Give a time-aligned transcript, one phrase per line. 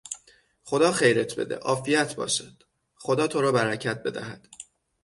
[0.63, 2.63] خدا خیرت بده!، عافیت باشد!،
[2.95, 4.47] خدا تو را برکت بدهد!